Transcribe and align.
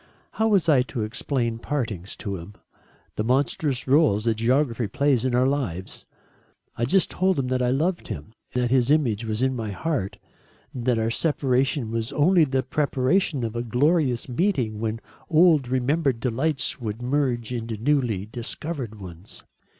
How 0.31 0.47
was 0.47 0.67
I 0.67 0.81
to 0.81 1.03
explain 1.03 1.59
partings 1.59 2.15
to 2.15 2.35
him? 2.37 2.55
The 3.17 3.23
monstrous 3.23 3.83
rôle 3.83 4.23
that 4.23 4.33
geography 4.33 4.87
plays 4.87 5.25
in 5.25 5.35
our 5.35 5.45
lives? 5.45 6.07
I 6.75 6.85
just 6.85 7.11
told 7.11 7.37
him 7.37 7.49
that 7.49 7.61
I 7.61 7.69
loved 7.69 8.07
him, 8.07 8.33
that 8.55 8.71
his 8.71 8.89
image 8.89 9.25
was 9.25 9.43
in 9.43 9.55
my 9.55 9.69
heart, 9.69 10.17
that 10.73 10.97
our 10.97 11.11
separation 11.11 11.91
was 11.91 12.11
only 12.13 12.45
the 12.45 12.63
preparation 12.63 13.43
of 13.43 13.55
a 13.55 13.61
glorious 13.61 14.27
meeting 14.27 14.79
when 14.79 15.01
old 15.29 15.67
remembered 15.67 16.19
delights 16.19 16.81
would 16.81 17.03
merge 17.03 17.53
into 17.53 17.77
newly 17.77 18.25
discovered 18.25 18.99
ones. 18.99 19.43